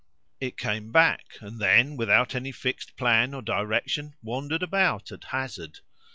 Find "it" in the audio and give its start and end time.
0.39-0.57